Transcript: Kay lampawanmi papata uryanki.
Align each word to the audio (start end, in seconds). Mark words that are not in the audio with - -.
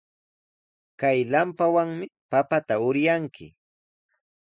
Kay 0.99 1.17
lampawanmi 1.31 2.05
papata 2.31 2.75
uryanki. 2.87 3.45